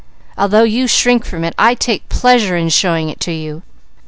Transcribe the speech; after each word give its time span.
Although 0.35 0.63
you 0.63 0.87
shrink 0.87 1.25
from 1.25 1.43
it, 1.43 1.53
I 1.59 1.75
take 1.75 2.09
pleasure 2.09 2.57
in 2.57 2.69
showing 2.69 3.09
it 3.09 3.19
to 3.19 3.31
you. 3.31 3.61